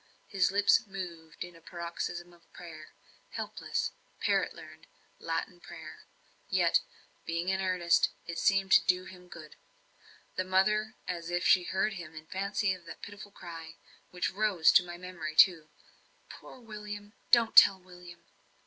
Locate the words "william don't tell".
16.59-17.79